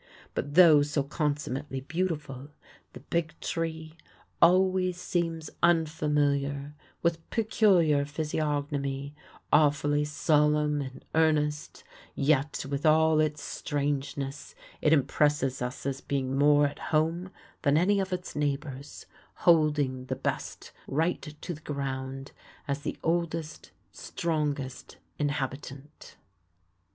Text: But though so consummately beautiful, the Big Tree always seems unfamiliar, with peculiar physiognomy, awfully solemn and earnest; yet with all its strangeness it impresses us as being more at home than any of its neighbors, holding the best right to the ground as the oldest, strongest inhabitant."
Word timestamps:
But 0.33 0.55
though 0.55 0.81
so 0.81 1.03
consummately 1.03 1.79
beautiful, 1.81 2.49
the 2.93 3.01
Big 3.01 3.39
Tree 3.39 3.97
always 4.41 4.97
seems 4.99 5.51
unfamiliar, 5.61 6.73
with 7.03 7.29
peculiar 7.29 8.03
physiognomy, 8.05 9.13
awfully 9.53 10.03
solemn 10.03 10.81
and 10.81 11.05
earnest; 11.13 11.83
yet 12.15 12.65
with 12.67 12.83
all 12.83 13.19
its 13.19 13.43
strangeness 13.43 14.55
it 14.81 14.91
impresses 14.91 15.61
us 15.61 15.85
as 15.85 16.01
being 16.01 16.35
more 16.35 16.65
at 16.65 16.79
home 16.89 17.29
than 17.61 17.77
any 17.77 17.99
of 17.99 18.11
its 18.11 18.35
neighbors, 18.35 19.05
holding 19.35 20.05
the 20.07 20.15
best 20.15 20.71
right 20.87 21.21
to 21.41 21.53
the 21.53 21.61
ground 21.61 22.31
as 22.67 22.79
the 22.81 22.97
oldest, 23.03 23.69
strongest 23.91 24.97
inhabitant." 25.19 26.17